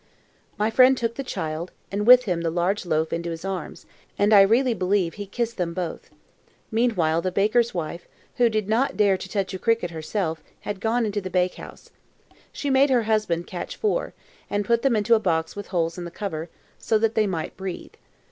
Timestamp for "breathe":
17.55-17.93